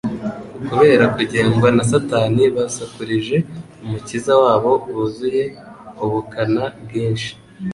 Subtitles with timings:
[0.71, 3.37] Kubera kugengwa na Satani, basakurije
[3.83, 5.43] Umukiza wabo buzuye
[6.03, 7.29] ubukana bwinshi.